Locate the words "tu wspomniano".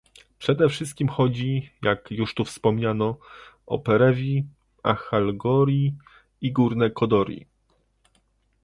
2.35-3.17